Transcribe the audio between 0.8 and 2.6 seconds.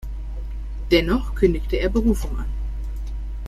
Dennoch kündigte er Berufung an.